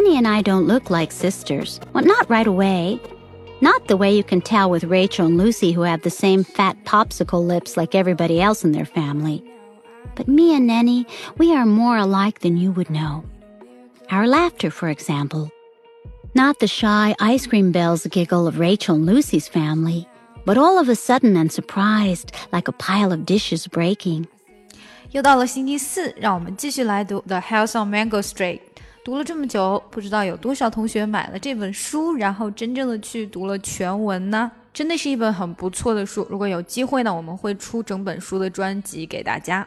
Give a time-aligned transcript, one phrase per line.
[0.00, 1.78] Nenny and I don't look like sisters.
[1.92, 2.98] Well, not right away.
[3.60, 6.82] Not the way you can tell with Rachel and Lucy, who have the same fat
[6.86, 9.44] popsicle lips like everybody else in their family.
[10.14, 13.24] But me and Nenny, we are more alike than you would know.
[14.10, 15.50] Our laughter, for example.
[16.34, 20.08] Not the shy ice cream bells giggle of Rachel and Lucy's family,
[20.46, 24.26] but all of a sudden and surprised, like a pile of dishes breaking.
[25.10, 28.60] 又到了星期四，让我们继续来读《The House on Mango Street》。
[29.02, 34.50] 读了这么久，不知道有多少同学买了这本书，然后真正的去读了全文呢？
[34.74, 36.26] 真的是一本很不错的书。
[36.28, 39.66] 如果有机会呢，我们会出整本书的专辑给大家。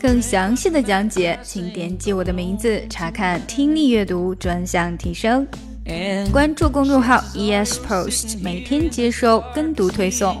[0.00, 5.46] 更详细的讲解，请点击我的名字查看听力阅读专项提升。
[6.30, 10.40] 关注公众号 ES Post，每天接收跟读推送。